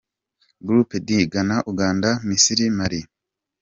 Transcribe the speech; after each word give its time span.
Group 0.67 0.89
D: 1.05 1.07
Ghana, 1.31 1.57
Uganda, 1.71 2.09
Misiri, 2.27 2.65
Mali. 2.77 3.01